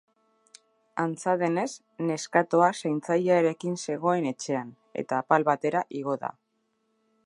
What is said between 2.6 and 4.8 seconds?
zaintzailearekin zegoen etxean,